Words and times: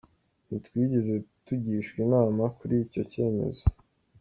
Ntitwigeze 0.47 1.13
tugishwa 1.45 1.97
inama 2.05 2.43
kuri 2.57 2.75
icyo 2.85 3.01
cyemezo. 3.11 3.63